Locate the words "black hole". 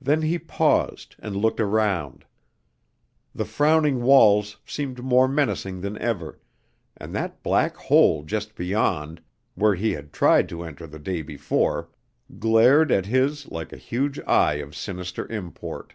7.42-8.22